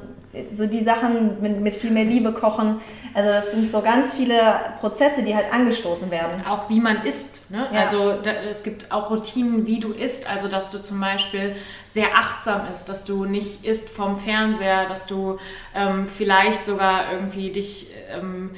so 0.52 0.66
die 0.66 0.82
Sachen 0.82 1.40
mit, 1.40 1.60
mit, 1.60 1.74
viel 1.74 1.90
mehr 1.90 2.04
Liebe 2.04 2.32
kochen. 2.32 2.80
Also 3.12 3.30
das 3.30 3.52
sind 3.52 3.70
so 3.70 3.80
ganz 3.80 4.14
viele 4.14 4.36
Prozesse, 4.80 5.22
die 5.22 5.34
halt 5.34 5.52
angestoßen 5.52 6.10
werden. 6.10 6.44
Auch 6.46 6.68
wie 6.68 6.80
man 6.80 7.02
isst. 7.04 7.50
Ne? 7.50 7.66
Ja. 7.72 7.80
Also 7.80 8.14
da, 8.22 8.32
es 8.32 8.62
gibt 8.62 8.92
auch 8.92 9.10
Routinen, 9.10 9.66
wie 9.66 9.80
du 9.80 9.92
isst. 9.92 10.28
Also 10.30 10.48
dass 10.48 10.70
du 10.70 10.80
zum 10.80 11.00
Beispiel 11.00 11.56
sehr 11.86 12.08
achtsam 12.14 12.62
isst, 12.70 12.88
dass 12.88 13.04
du 13.04 13.24
nicht 13.24 13.64
isst 13.64 13.90
vom 13.90 14.18
Fernseher, 14.18 14.88
dass 14.88 15.06
du 15.06 15.38
ähm, 15.74 16.06
vielleicht 16.08 16.64
sogar 16.64 17.12
irgendwie 17.12 17.50
dich... 17.50 17.88
Ähm, 18.10 18.50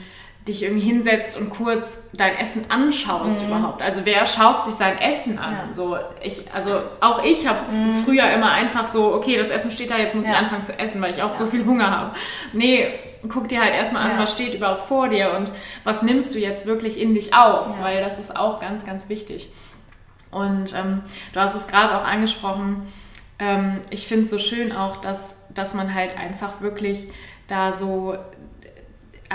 dich 0.47 0.63
irgendwie 0.63 0.87
hinsetzt 0.87 1.37
und 1.37 1.51
kurz 1.51 2.11
dein 2.13 2.37
Essen 2.37 2.67
anschaust 2.71 3.41
mhm. 3.43 3.49
überhaupt. 3.49 3.83
Also 3.83 4.03
wer 4.05 4.27
schaut 4.27 4.63
sich 4.63 4.75
sein 4.75 4.99
Essen 4.99 5.39
an? 5.39 5.55
Ja. 5.55 5.75
So 5.75 5.97
ich, 6.23 6.53
also 6.53 6.71
auch 7.01 7.25
ich 7.25 7.49
habe 7.49 7.61
mhm. 7.71 8.05
früher 8.05 8.31
immer 8.31 8.53
einfach 8.53 8.87
so, 8.87 9.13
okay, 9.15 9.37
das 9.37 9.51
Essen 9.51 9.73
steht 9.73 9.91
da, 9.91 9.99
jetzt 9.99 10.15
muss 10.15 10.27
ja. 10.27 10.35
ich 10.35 10.39
anfangen 10.39 10.63
zu 10.63 10.79
essen, 10.79 11.03
weil 11.03 11.11
ich 11.11 11.23
auch 11.23 11.31
ja. 11.31 11.37
so 11.37 11.47
viel 11.47 11.65
Hunger 11.65 11.91
habe. 11.91 12.17
Nee, 12.53 12.87
guck 13.29 13.49
dir 13.49 13.61
halt 13.61 13.75
erstmal 13.75 14.11
an, 14.11 14.19
was 14.19 14.33
steht 14.33 14.55
überhaupt 14.55 14.83
vor 14.83 15.09
dir 15.09 15.35
und 15.37 15.51
was 15.83 16.03
nimmst 16.03 16.35
du 16.35 16.39
jetzt 16.39 16.67
wirklich 16.67 17.01
in 17.01 17.15
dich 17.15 17.35
auf, 17.35 17.67
weil 17.81 18.01
das 18.01 18.21
ist 18.21 18.37
auch 18.37 18.61
ganz, 18.61 18.87
ganz 18.87 19.09
wichtig. 19.09 19.51
Und 20.31 20.75
ähm, 20.75 21.03
du 21.33 21.41
hast 21.41 21.55
es 21.55 21.67
gerade 21.67 21.97
auch 21.97 22.05
angesprochen, 22.05 22.83
ähm, 23.39 23.81
ich 23.91 24.07
finde 24.07 24.25
es 24.25 24.31
so 24.31 24.39
schön 24.39 24.73
auch, 24.73 24.97
dass, 24.99 25.45
dass 25.53 25.75
man 25.75 25.95
halt 25.95 26.17
einfach 26.17 26.61
wirklich 26.61 27.09
da 27.49 27.73
so 27.73 28.17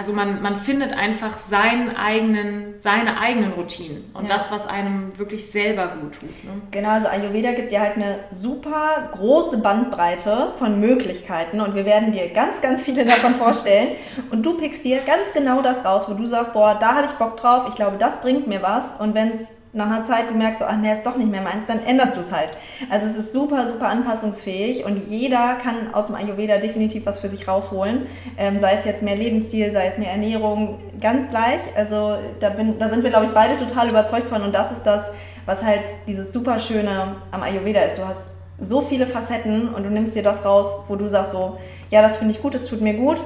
also 0.01 0.13
man, 0.13 0.41
man 0.41 0.55
findet 0.55 0.93
einfach 0.93 1.37
seinen 1.37 1.95
eigenen, 1.95 2.73
seine 2.79 3.19
eigenen 3.19 3.51
Routinen 3.51 4.09
und 4.15 4.27
ja. 4.27 4.35
das, 4.35 4.51
was 4.51 4.65
einem 4.65 5.15
wirklich 5.19 5.51
selber 5.51 5.89
gut 5.89 6.19
tut. 6.19 6.43
Ne? 6.43 6.59
Genau, 6.71 6.89
also 6.89 7.07
Ayurveda 7.07 7.51
gibt 7.51 7.71
dir 7.71 7.81
halt 7.81 7.97
eine 7.97 8.17
super 8.31 9.09
große 9.11 9.59
Bandbreite 9.59 10.53
von 10.55 10.79
Möglichkeiten 10.79 11.61
und 11.61 11.75
wir 11.75 11.85
werden 11.85 12.13
dir 12.13 12.29
ganz, 12.29 12.61
ganz 12.61 12.81
viele 12.81 13.05
davon 13.05 13.35
vorstellen 13.35 13.89
und 14.31 14.43
du 14.43 14.57
pickst 14.57 14.83
dir 14.83 14.97
ganz 15.05 15.33
genau 15.35 15.61
das 15.61 15.85
raus, 15.85 16.05
wo 16.07 16.15
du 16.15 16.25
sagst, 16.25 16.53
boah, 16.53 16.75
da 16.79 16.95
habe 16.95 17.05
ich 17.05 17.11
Bock 17.11 17.37
drauf, 17.37 17.65
ich 17.69 17.75
glaube, 17.75 17.97
das 17.99 18.21
bringt 18.21 18.47
mir 18.47 18.63
was 18.63 18.99
und 18.99 19.13
wenn 19.13 19.29
es 19.29 19.41
nach 19.73 19.85
einer 19.85 20.03
Zeit 20.03 20.29
du 20.29 20.33
merkst, 20.33 20.61
ach 20.61 20.75
nee, 20.77 20.91
ist 20.91 21.05
doch 21.05 21.15
nicht 21.15 21.31
mehr 21.31 21.41
meins, 21.41 21.65
dann 21.65 21.79
änderst 21.85 22.17
du 22.17 22.21
es 22.21 22.31
halt. 22.31 22.51
Also 22.89 23.05
es 23.05 23.15
ist 23.15 23.33
super, 23.33 23.67
super 23.67 23.87
anpassungsfähig 23.87 24.85
und 24.85 25.07
jeder 25.07 25.55
kann 25.55 25.93
aus 25.93 26.07
dem 26.07 26.15
Ayurveda 26.15 26.57
definitiv 26.57 27.05
was 27.05 27.19
für 27.19 27.29
sich 27.29 27.47
rausholen. 27.47 28.07
Ähm, 28.37 28.59
sei 28.59 28.73
es 28.73 28.83
jetzt 28.83 29.01
mehr 29.01 29.15
Lebensstil, 29.15 29.71
sei 29.71 29.87
es 29.87 29.97
mehr 29.97 30.11
Ernährung, 30.11 30.79
ganz 30.99 31.29
gleich. 31.29 31.61
Also 31.75 32.17
da, 32.39 32.49
bin, 32.49 32.79
da 32.79 32.89
sind 32.89 33.03
wir, 33.03 33.09
glaube 33.11 33.27
ich, 33.27 33.31
beide 33.31 33.55
total 33.57 33.89
überzeugt 33.89 34.27
von 34.27 34.41
und 34.41 34.53
das 34.53 34.71
ist 34.71 34.83
das, 34.83 35.11
was 35.45 35.63
halt 35.63 35.83
dieses 36.05 36.33
super 36.33 36.59
Schöne 36.59 37.15
am 37.31 37.41
Ayurveda 37.41 37.81
ist. 37.81 37.97
Du 37.97 38.05
hast 38.05 38.27
so 38.59 38.81
viele 38.81 39.07
Facetten 39.07 39.69
und 39.69 39.83
du 39.83 39.89
nimmst 39.89 40.15
dir 40.15 40.23
das 40.23 40.43
raus, 40.43 40.67
wo 40.87 40.95
du 40.95 41.07
sagst 41.07 41.31
so, 41.31 41.57
ja, 41.89 42.01
das 42.01 42.17
finde 42.17 42.33
ich 42.33 42.41
gut, 42.41 42.53
das 42.53 42.67
tut 42.67 42.81
mir 42.81 42.93
gut 42.93 43.17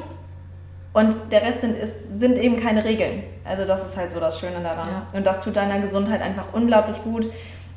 und 0.96 1.14
der 1.30 1.42
Rest 1.42 1.60
sind, 1.60 1.78
ist, 1.78 1.94
sind 2.18 2.38
eben 2.38 2.56
keine 2.56 2.86
Regeln. 2.86 3.24
Also 3.44 3.66
das 3.66 3.86
ist 3.86 3.98
halt 3.98 4.14
so 4.14 4.22
das 4.22 4.40
Schöne 4.40 4.62
daran. 4.64 4.88
Ja. 4.88 5.08
Und 5.12 5.28
das 5.28 5.44
tut 5.44 5.58
deiner 5.58 5.80
Gesundheit 5.80 6.22
einfach 6.22 6.46
unglaublich 6.54 7.04
gut, 7.04 7.30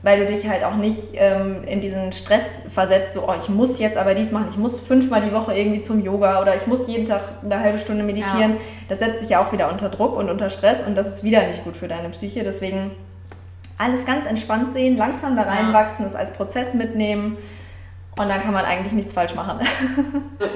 weil 0.02 0.20
du 0.20 0.26
dich 0.26 0.48
halt 0.48 0.62
auch 0.62 0.76
nicht 0.76 1.14
ähm, 1.14 1.64
in 1.66 1.80
diesen 1.80 2.12
Stress 2.12 2.42
versetzt, 2.68 3.14
so, 3.14 3.28
oh, 3.28 3.34
ich 3.37 3.48
muss 3.48 3.80
jetzt 3.80 3.96
aber 3.96 4.14
dies 4.14 4.30
machen, 4.30 4.46
ich 4.48 4.56
muss 4.56 4.78
fünfmal 4.78 5.20
die 5.20 5.32
Woche 5.32 5.52
irgendwie 5.52 5.80
zum 5.80 6.00
Yoga 6.00 6.40
oder 6.40 6.54
ich 6.54 6.68
muss 6.68 6.87
jeden 6.87 7.08
Tag 7.08 7.22
eine 7.42 7.58
halbe 7.58 7.78
Stunde 7.78 8.04
meditieren. 8.04 8.52
Ja. 8.52 8.60
Das 8.88 9.00
setzt 9.00 9.22
dich 9.22 9.30
ja 9.30 9.44
auch 9.44 9.52
wieder 9.52 9.68
unter 9.68 9.88
Druck 9.88 10.16
und 10.16 10.30
unter 10.30 10.48
Stress 10.48 10.78
und 10.87 10.96
das 10.96 11.08
ist 11.08 11.25
wieder 11.25 11.44
nicht 11.44 11.64
gut 11.64 11.76
für 11.76 11.88
deine 11.88 12.10
Psyche. 12.10 12.44
Deswegen 12.44 12.92
alles 13.78 14.06
ganz 14.06 14.26
entspannt 14.26 14.75
sehen, 14.75 14.96
langsam 14.96 15.34
da 15.34 15.42
reinwachsen, 15.42 16.06
es 16.06 16.14
als 16.14 16.32
Prozess 16.32 16.72
mitnehmen 16.72 17.37
und 18.18 18.28
dann 18.28 18.42
kann 18.42 18.52
man 18.52 18.64
eigentlich 18.64 18.92
nichts 18.92 19.14
falsch 19.14 19.34
machen. 19.34 19.60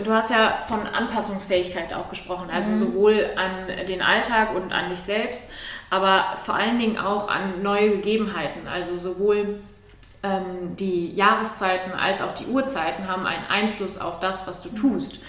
Du 0.05 0.13
hast 0.13 0.31
ja 0.31 0.59
von 0.67 0.81
Anpassungsfähigkeit 0.87 1.95
auch 1.95 2.09
gesprochen, 2.09 2.51
also 2.53 2.73
mhm. 2.73 2.79
sowohl 2.79 3.31
an 3.37 3.87
den 3.87 4.03
Alltag 4.03 4.55
und 4.55 4.73
an 4.73 4.91
dich 4.91 5.01
selbst, 5.01 5.45
aber 5.91 6.37
vor 6.45 6.55
allen 6.55 6.79
Dingen 6.79 6.99
auch 6.99 7.29
an 7.29 7.63
neue 7.63 7.91
Gegebenheiten. 7.91 8.67
Also 8.67 8.97
sowohl 8.97 9.61
ähm, 10.23 10.77
die 10.77 11.13
Jahreszeiten 11.15 11.93
als 11.93 12.23
auch 12.23 12.35
die 12.35 12.47
Uhrzeiten 12.47 13.09
haben 13.09 13.27
einen 13.27 13.47
Einfluss 13.47 13.99
auf 13.99 14.21
das, 14.21 14.47
was 14.47 14.63
du 14.63 14.71
tust. 14.71 15.23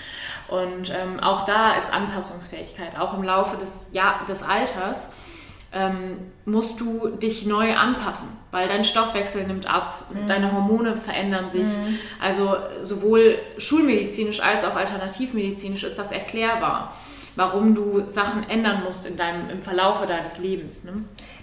Und 0.47 0.89
ähm, 0.89 1.19
auch 1.19 1.45
da 1.45 1.75
ist 1.75 1.93
Anpassungsfähigkeit, 1.93 2.99
auch 2.99 3.13
im 3.13 3.23
Laufe 3.23 3.57
des, 3.57 3.89
ja 3.91 4.21
des 4.27 4.43
Alters 4.43 5.11
ähm, 5.73 6.17
musst 6.45 6.79
du 6.79 7.09
dich 7.09 7.45
neu 7.45 7.75
anpassen, 7.75 8.29
weil 8.51 8.67
dein 8.67 8.83
Stoffwechsel 8.83 9.45
nimmt 9.47 9.65
ab, 9.65 10.05
mhm. 10.09 10.27
deine 10.27 10.51
Hormone 10.51 10.95
verändern 10.95 11.49
sich. 11.49 11.67
Mhm. 11.67 11.99
Also 12.21 12.55
sowohl 12.79 13.39
schulmedizinisch 13.57 14.41
als 14.41 14.63
auch 14.63 14.75
alternativmedizinisch 14.75 15.83
ist 15.83 15.97
das 15.97 16.11
erklärbar, 16.11 16.93
warum 17.35 17.73
du 17.73 18.01
Sachen 18.05 18.47
ändern 18.47 18.83
musst 18.83 19.07
in 19.07 19.17
deinem, 19.17 19.49
im 19.49 19.61
Verlaufe 19.63 20.05
deines 20.05 20.37
Lebens. 20.37 20.83
Ne? 20.83 20.93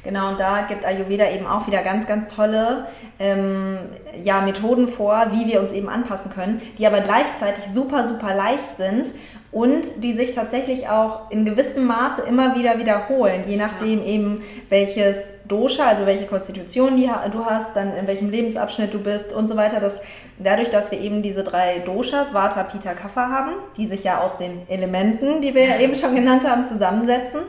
Genau, 0.05 0.29
und 0.31 0.41
da 0.41 0.63
gibt 0.63 0.85
Ayurveda 0.85 1.31
eben 1.31 1.47
auch 1.47 1.67
wieder 1.67 1.83
ganz, 1.83 2.07
ganz 2.07 2.33
tolle 2.35 2.87
ähm, 3.19 3.79
ja, 4.23 4.41
Methoden 4.43 4.89
vor, 4.89 5.27
wie 5.33 5.51
wir 5.51 5.61
uns 5.61 5.73
eben 5.73 5.89
anpassen 5.89 6.31
können, 6.31 6.63
die 6.79 6.87
aber 6.87 7.01
gleichzeitig 7.01 7.65
super, 7.65 8.07
super 8.07 8.35
leicht 8.35 8.77
sind 8.77 9.11
und 9.53 10.05
die 10.05 10.13
sich 10.13 10.33
tatsächlich 10.33 10.89
auch 10.89 11.31
in 11.31 11.45
gewissem 11.45 11.87
Maße 11.87 12.23
immer 12.23 12.57
wieder 12.57 12.79
wiederholen, 12.79 13.43
je 13.47 13.57
nachdem 13.57 14.05
eben 14.05 14.43
welches 14.69 15.17
Dosha, 15.49 15.87
also 15.87 16.07
welche 16.07 16.27
Konstitution 16.27 16.97
die 16.97 17.11
du 17.33 17.45
hast, 17.45 17.75
dann 17.75 17.97
in 17.97 18.07
welchem 18.07 18.31
Lebensabschnitt 18.31 18.95
du 18.95 19.01
bist 19.01 19.33
und 19.33 19.49
so 19.49 19.57
weiter. 19.57 19.81
Dass 19.81 20.01
dadurch, 20.39 20.71
dass 20.71 20.93
wir 20.93 21.01
eben 21.01 21.23
diese 21.23 21.43
drei 21.43 21.81
Doshas, 21.81 22.33
Vata, 22.33 22.63
Pitta, 22.63 22.95
Kapha 22.95 23.29
haben, 23.29 23.53
die 23.77 23.89
sich 23.89 24.05
ja 24.05 24.21
aus 24.21 24.37
den 24.37 24.63
Elementen, 24.69 25.43
die 25.43 25.53
wir 25.55 25.65
ja 25.65 25.81
eben 25.81 25.97
schon 25.97 26.15
genannt 26.15 26.49
haben, 26.49 26.69
zusammensetzen, 26.69 27.41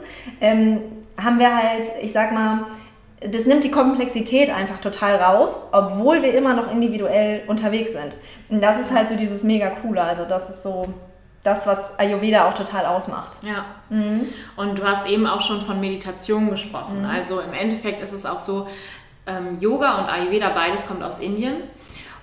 ähm, 0.42 0.80
haben 1.24 1.38
wir 1.38 1.56
halt, 1.56 1.86
ich 2.02 2.12
sag 2.12 2.32
mal, 2.32 2.66
das 3.20 3.46
nimmt 3.46 3.64
die 3.64 3.70
Komplexität 3.70 4.50
einfach 4.50 4.80
total 4.80 5.18
raus, 5.18 5.56
obwohl 5.72 6.24
wir 6.24 6.34
immer 6.34 6.56
noch 6.56 6.72
individuell 6.72 7.44
unterwegs 7.46 7.92
sind. 7.92 8.18
Und 8.50 8.64
das 8.64 8.80
ist 8.80 8.92
halt 8.92 9.10
so 9.10 9.16
dieses 9.16 9.44
mega 9.44 9.70
coole. 9.70 10.02
Also 10.02 10.26
das 10.26 10.50
ist 10.50 10.64
so 10.64 10.86
das, 11.44 11.66
was 11.66 11.98
Ayurveda 11.98 12.48
auch 12.48 12.54
total 12.54 12.86
ausmacht. 12.86 13.32
Ja. 13.44 13.66
Mhm. 13.90 14.28
Und 14.56 14.80
du 14.80 14.84
hast 14.84 15.08
eben 15.08 15.26
auch 15.26 15.42
schon 15.42 15.62
von 15.62 15.80
Meditation 15.80 16.50
gesprochen. 16.50 17.00
Mhm. 17.00 17.06
Also 17.06 17.40
im 17.40 17.54
Endeffekt 17.54 18.02
ist 18.02 18.14
es 18.14 18.26
auch 18.26 18.40
so, 18.40 18.68
ähm, 19.26 19.60
Yoga 19.60 20.00
und 20.00 20.10
Ayurveda, 20.10 20.50
beides 20.50 20.88
kommt 20.88 21.04
aus 21.04 21.20
Indien. 21.20 21.56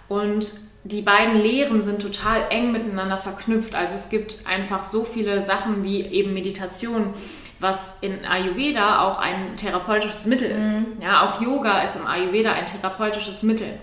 Und 0.09 0.53
die 0.85 1.03
beiden 1.03 1.37
Lehren 1.37 1.83
sind 1.83 2.01
total 2.01 2.47
eng 2.51 2.73
miteinander 2.73 3.19
verknüpft. 3.19 3.75
Also 3.75 3.95
es 3.95 4.09
gibt 4.09 4.47
einfach 4.47 4.85
so 4.85 5.05
viele 5.05 5.43
Sachen 5.43 5.85
wie 5.85 6.03
eben 6.03 6.33
Meditation, 6.33 7.13
was 7.61 7.99
in 8.01 8.25
Ayurveda 8.25 9.03
auch 9.03 9.19
ein 9.19 9.57
therapeutisches 9.57 10.27
Mittel 10.27 10.51
ist. 10.51 10.75
Mhm. 10.75 11.03
Ja, 11.03 11.29
auch 11.29 11.41
Yoga 11.41 11.83
ist 11.83 11.97
im 11.97 12.07
Ayurveda 12.07 12.53
ein 12.53 12.67
therapeutisches 12.67 13.43
Mittel. 13.43 13.79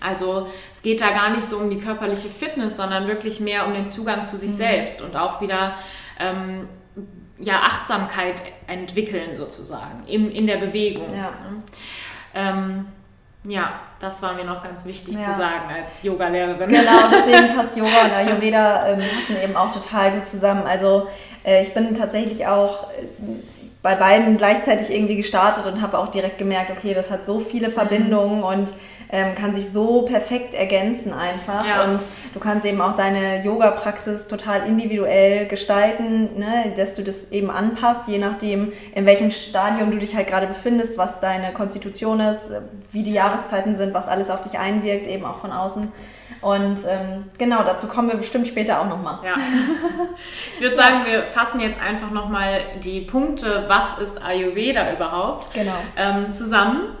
Also 0.00 0.48
es 0.70 0.82
geht 0.82 1.00
da 1.00 1.10
gar 1.10 1.30
nicht 1.30 1.44
so 1.44 1.58
um 1.58 1.70
die 1.70 1.78
körperliche 1.78 2.28
Fitness, 2.28 2.76
sondern 2.76 3.08
wirklich 3.08 3.40
mehr 3.40 3.66
um 3.66 3.74
den 3.74 3.88
Zugang 3.88 4.24
zu 4.24 4.36
sich 4.36 4.50
mhm. 4.50 4.54
selbst 4.54 5.02
und 5.02 5.16
auch 5.16 5.40
wieder 5.40 5.74
ähm, 6.18 6.68
ja, 7.38 7.60
Achtsamkeit 7.60 8.42
entwickeln 8.66 9.36
sozusagen 9.36 10.06
in, 10.06 10.30
in 10.30 10.46
der 10.46 10.56
Bewegung. 10.56 11.06
Ja. 11.14 11.32
Ähm, 12.34 12.86
ja, 13.48 13.80
das 14.00 14.22
war 14.22 14.34
mir 14.34 14.44
noch 14.44 14.62
ganz 14.62 14.84
wichtig 14.86 15.14
ja. 15.14 15.22
zu 15.22 15.32
sagen 15.32 15.70
als 15.72 16.02
Yoga-Lehrerin. 16.02 16.68
Genau, 16.68 17.08
deswegen 17.12 17.54
passt 17.54 17.76
Yoga 17.76 18.04
und 18.04 18.12
Ayurveda 18.12 18.88
ähm, 18.88 18.98
passen 18.98 19.42
eben 19.42 19.56
auch 19.56 19.70
total 19.72 20.12
gut 20.12 20.26
zusammen. 20.26 20.66
Also 20.66 21.08
äh, 21.44 21.62
ich 21.62 21.72
bin 21.72 21.94
tatsächlich 21.94 22.46
auch 22.46 22.90
äh, 22.90 23.04
bei 23.86 23.94
beiden 23.94 24.36
gleichzeitig 24.36 24.92
irgendwie 24.92 25.14
gestartet 25.14 25.64
und 25.64 25.80
habe 25.80 25.96
auch 25.96 26.08
direkt 26.08 26.38
gemerkt, 26.38 26.72
okay, 26.72 26.92
das 26.92 27.08
hat 27.08 27.24
so 27.24 27.38
viele 27.38 27.68
mhm. 27.68 27.72
Verbindungen 27.72 28.38
mhm. 28.38 28.44
und 28.44 28.74
ähm, 29.12 29.36
kann 29.36 29.54
sich 29.54 29.70
so 29.70 30.02
perfekt 30.02 30.54
ergänzen 30.54 31.12
einfach. 31.12 31.64
Ja. 31.64 31.84
Und 31.84 32.00
du 32.34 32.40
kannst 32.40 32.66
eben 32.66 32.80
auch 32.80 32.96
deine 32.96 33.44
Yoga-Praxis 33.44 34.26
total 34.26 34.66
individuell 34.66 35.46
gestalten, 35.46 36.36
ne? 36.36 36.72
dass 36.76 36.94
du 36.94 37.04
das 37.04 37.30
eben 37.30 37.48
anpasst, 37.48 38.08
je 38.08 38.18
nachdem, 38.18 38.72
in 38.92 39.06
welchem 39.06 39.30
Stadium 39.30 39.92
du 39.92 39.98
dich 39.98 40.16
halt 40.16 40.26
gerade 40.26 40.48
befindest, 40.48 40.98
was 40.98 41.20
deine 41.20 41.52
Konstitution 41.52 42.18
ist, 42.18 42.42
wie 42.90 43.04
die 43.04 43.12
Jahreszeiten 43.12 43.76
sind, 43.76 43.94
was 43.94 44.08
alles 44.08 44.30
auf 44.30 44.40
dich 44.40 44.58
einwirkt, 44.58 45.06
eben 45.06 45.24
auch 45.24 45.36
von 45.36 45.52
außen. 45.52 45.92
Und 46.40 46.80
ähm, 46.88 47.24
genau, 47.38 47.62
dazu 47.62 47.88
kommen 47.88 48.08
wir 48.08 48.16
bestimmt 48.16 48.46
später 48.46 48.80
auch 48.80 48.88
nochmal. 48.88 49.18
Ja. 49.24 49.34
Ich 50.54 50.62
würde 50.62 50.74
sagen, 50.74 51.04
wir 51.04 51.24
fassen 51.24 51.60
jetzt 51.60 51.80
einfach 51.80 52.10
nochmal 52.10 52.62
die 52.82 53.02
Punkte, 53.02 53.66
was 53.68 53.98
ist 53.98 54.24
Ayurveda 54.24 54.90
überhaupt, 54.94 55.52
genau. 55.52 55.76
ähm, 55.98 56.32
zusammen. 56.32 56.96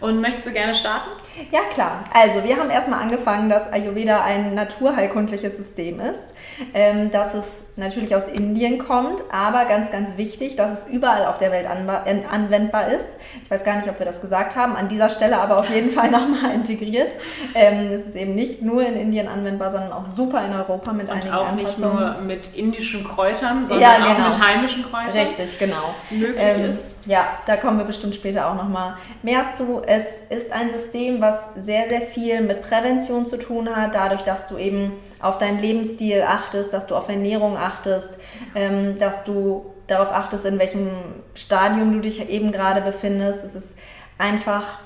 Und 0.00 0.20
möchtest 0.20 0.48
du 0.48 0.52
gerne 0.52 0.74
starten? 0.74 1.10
Ja, 1.52 1.60
klar. 1.72 2.04
Also, 2.12 2.42
wir 2.42 2.56
haben 2.56 2.70
erstmal 2.70 3.00
angefangen, 3.00 3.50
dass 3.50 3.70
Ayurveda 3.70 4.24
ein 4.24 4.54
naturheilkundliches 4.54 5.56
System 5.56 6.00
ist, 6.00 6.34
ähm, 6.72 7.10
dass 7.10 7.34
es 7.34 7.44
natürlich 7.76 8.14
aus 8.14 8.26
Indien 8.26 8.78
kommt, 8.78 9.22
aber 9.30 9.64
ganz, 9.64 9.90
ganz 9.90 10.16
wichtig, 10.16 10.56
dass 10.56 10.72
es 10.72 10.86
überall 10.86 11.26
auf 11.26 11.38
der 11.38 11.50
Welt 11.52 11.66
anwendbar 11.66 12.88
ist. 12.88 13.06
Ich 13.44 13.50
weiß 13.50 13.64
gar 13.64 13.76
nicht, 13.76 13.88
ob 13.88 13.98
wir 13.98 14.06
das 14.06 14.20
gesagt 14.20 14.56
haben, 14.56 14.76
an 14.76 14.88
dieser 14.88 15.08
Stelle 15.08 15.38
aber 15.38 15.58
auf 15.58 15.70
jeden 15.70 15.90
Fall 15.90 16.10
nochmal 16.10 16.54
integriert. 16.54 17.14
Ähm, 17.54 17.90
es 17.90 18.06
ist 18.06 18.16
eben 18.16 18.34
nicht 18.34 18.62
nur 18.62 18.84
in 18.86 18.96
Indien 18.96 19.28
anwendbar, 19.28 19.70
sondern 19.70 19.92
auch 19.92 20.04
super 20.04 20.44
in 20.44 20.52
Europa 20.52 20.92
mit 20.92 21.08
Und 21.08 21.16
einigen 21.16 21.32
auch 21.32 21.52
nicht 21.52 21.78
nur 21.78 22.18
mit 22.20 22.54
indischen 22.54 23.04
Kräutern, 23.04 23.64
sondern 23.64 23.80
ja, 23.80 24.14
genau. 24.14 24.28
auch 24.28 24.38
mit 24.38 24.46
heimischen 24.46 24.82
Kräutern. 24.84 25.10
Richtig, 25.10 25.58
genau. 25.58 25.94
Möglich 26.10 26.36
ähm, 26.38 26.70
ist. 26.70 27.06
Ja, 27.06 27.24
da 27.46 27.56
kommen 27.56 27.78
wir 27.78 27.84
bestimmt 27.84 28.14
später 28.14 28.50
auch 28.50 28.54
nochmal 28.54 28.96
mehr 29.22 29.52
zu. 29.54 29.82
Es 29.86 30.04
ist 30.28 30.52
ein 30.52 30.70
System, 30.70 31.20
was 31.20 31.50
sehr, 31.56 31.88
sehr 31.88 32.02
viel 32.02 32.40
mit 32.40 32.62
Prävention 32.62 33.26
zu 33.26 33.36
tun 33.36 33.68
hat, 33.74 33.94
dadurch, 33.94 34.22
dass 34.22 34.48
du 34.48 34.58
eben 34.58 34.92
auf 35.20 35.38
deinen 35.38 35.60
Lebensstil 35.60 36.22
achtest, 36.22 36.72
dass 36.72 36.86
du 36.86 36.96
auf 36.96 37.08
Ernährung 37.08 37.56
achtest, 37.56 38.18
ähm, 38.54 38.98
dass 38.98 39.24
du 39.24 39.66
darauf 39.86 40.12
achtest, 40.12 40.44
in 40.44 40.58
welchem 40.58 40.90
Stadium 41.34 41.92
du 41.92 42.00
dich 42.00 42.28
eben 42.28 42.52
gerade 42.52 42.80
befindest. 42.80 43.44
Es 43.44 43.54
ist 43.54 43.76
einfach 44.18 44.78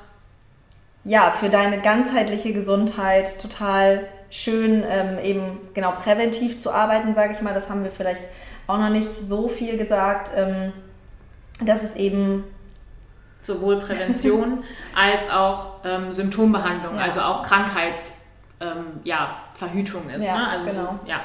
ja 1.05 1.31
für 1.31 1.50
deine 1.50 1.81
ganzheitliche 1.81 2.53
Gesundheit 2.53 3.41
total 3.41 4.09
schön, 4.31 4.83
ähm, 4.88 5.19
eben 5.23 5.61
genau 5.75 5.93
präventiv 5.93 6.59
zu 6.59 6.73
arbeiten, 6.73 7.14
sage 7.14 7.33
ich 7.33 7.43
mal. 7.43 7.55
Das 7.55 7.69
haben 7.69 7.85
wir 7.85 7.93
vielleicht 7.93 8.23
auch 8.67 8.79
noch 8.79 8.91
nicht 8.91 9.09
so 9.09 9.49
viel 9.49 9.76
gesagt, 9.76 10.31
ähm, 10.35 10.73
dass 11.61 11.83
es 11.83 11.95
eben 11.97 12.45
sowohl 13.43 13.76
Prävention 13.76 14.64
als 14.97 15.31
auch 15.31 15.85
ähm, 15.85 16.12
Symptombehandlung, 16.12 16.97
ja. 16.97 17.03
also 17.03 17.21
auch 17.21 17.43
Krankheitsverhütung 19.04 20.09
ja, 20.09 20.16
ist. 20.16 20.25
Ja, 20.25 20.37
ne? 20.37 20.49
also 20.49 20.66
genau. 20.66 20.99
so, 21.02 21.09
ja. 21.09 21.21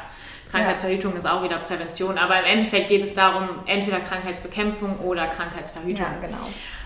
Krankheitsverhütung 0.52 1.16
ist 1.16 1.30
auch 1.30 1.44
wieder 1.44 1.58
Prävention, 1.58 2.18
aber 2.18 2.40
im 2.40 2.46
Endeffekt 2.46 2.88
geht 2.88 3.04
es 3.04 3.14
darum, 3.14 3.50
entweder 3.68 4.00
Krankheitsbekämpfung 4.00 4.98
oder 5.00 5.28
Krankheitsverhütung. 5.28 6.06
Ja, 6.06 6.28
genau. 6.28 6.38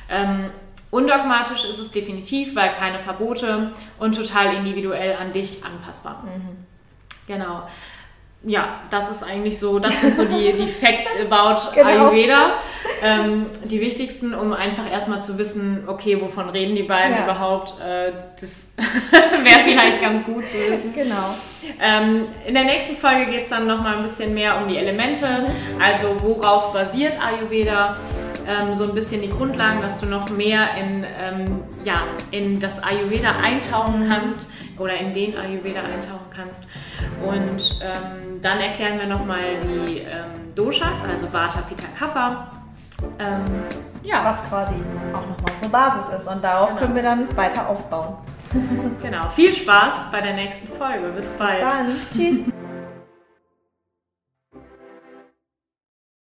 Ähm, 0.09 0.49
undogmatisch 0.91 1.63
ist 1.63 1.79
es 1.79 1.91
definitiv, 1.91 2.55
weil 2.55 2.73
keine 2.73 2.99
Verbote 2.99 3.71
und 3.99 4.17
total 4.17 4.55
individuell 4.55 5.15
an 5.15 5.31
dich 5.31 5.63
anpassbar. 5.63 6.25
Mhm. 6.25 6.65
Genau 7.25 7.63
ja, 8.45 8.81
das 8.89 9.09
ist 9.09 9.23
eigentlich 9.23 9.57
so, 9.57 9.79
das 9.79 10.01
sind 10.01 10.15
so 10.15 10.25
die, 10.25 10.53
die 10.53 10.67
Facts 10.67 11.11
about 11.29 11.61
genau. 11.75 11.87
Ayurveda. 11.87 12.55
Ähm, 13.01 13.45
die 13.63 13.79
wichtigsten, 13.79 14.33
um 14.33 14.51
einfach 14.53 14.89
erstmal 14.89 15.23
zu 15.23 15.37
wissen, 15.37 15.83
okay, 15.87 16.21
wovon 16.21 16.49
reden 16.49 16.75
die 16.75 16.83
beiden 16.83 17.15
ja. 17.15 17.23
überhaupt. 17.23 17.73
Äh, 17.81 18.11
das 18.39 18.71
wäre 19.43 19.59
vielleicht 19.65 20.01
ganz 20.01 20.25
gut 20.25 20.45
zu 20.45 20.57
wissen. 20.57 20.93
Genau. 20.93 21.35
Ähm, 21.81 22.25
in 22.45 22.53
der 22.53 22.65
nächsten 22.65 22.97
Folge 22.97 23.31
geht 23.31 23.43
es 23.43 23.49
dann 23.49 23.65
nochmal 23.65 23.97
ein 23.97 24.03
bisschen 24.03 24.33
mehr 24.33 24.57
um 24.61 24.67
die 24.67 24.77
Elemente. 24.77 25.25
Also 25.81 26.15
worauf 26.21 26.73
basiert 26.73 27.17
Ayurveda? 27.25 27.97
Ähm, 28.45 28.73
so 28.73 28.83
ein 28.83 28.93
bisschen 28.93 29.21
die 29.21 29.29
Grundlagen, 29.29 29.81
dass 29.81 30.01
du 30.01 30.07
noch 30.07 30.29
mehr 30.29 30.75
in, 30.77 31.05
ähm, 31.05 31.45
ja, 31.85 32.03
in 32.31 32.59
das 32.59 32.83
Ayurveda 32.83 33.35
eintauchen 33.41 34.09
kannst 34.09 34.47
oder 34.77 34.95
in 34.95 35.13
den 35.13 35.37
Ayurveda 35.37 35.81
eintauchen 35.81 36.27
kannst. 36.35 36.67
Und 37.25 37.79
ähm, 37.81 38.41
dann 38.41 38.59
erklären 38.59 38.99
wir 38.99 39.07
nochmal 39.07 39.59
die 39.63 39.99
ähm, 39.99 40.53
Doshas, 40.55 41.03
also 41.09 41.31
Vata, 41.31 41.61
Pitta, 41.61 41.87
Kapha. 41.97 42.51
Ähm, 43.19 43.43
ja. 44.03 44.23
Was 44.23 44.43
quasi 44.49 44.73
auch 45.13 45.27
nochmal 45.27 45.51
unsere 45.53 45.69
Basis 45.69 46.21
ist. 46.21 46.27
Und 46.27 46.43
darauf 46.43 46.69
genau. 46.69 46.81
können 46.81 46.95
wir 46.95 47.03
dann 47.03 47.37
weiter 47.37 47.69
aufbauen. 47.69 48.15
genau. 49.01 49.27
Viel 49.29 49.53
Spaß 49.53 50.11
bei 50.11 50.21
der 50.21 50.33
nächsten 50.33 50.67
Folge. 50.77 51.07
Bis 51.15 51.33
bald. 51.33 51.59
Bis 51.59 51.69
dann. 51.69 51.87
Tschüss. 52.13 52.53